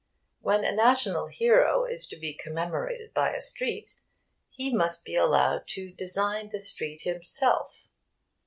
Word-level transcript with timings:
When 0.39 0.63
a 0.65 0.71
national 0.75 1.27
hero 1.27 1.85
is 1.85 2.07
to 2.07 2.15
be 2.17 2.33
commemorated 2.33 3.13
by 3.13 3.35
a 3.35 3.39
street, 3.39 4.01
he 4.49 4.73
must 4.73 5.05
be 5.05 5.15
allowed 5.15 5.67
to 5.77 5.91
design 5.91 6.49
the 6.49 6.59
street 6.59 7.01
himself. 7.03 7.87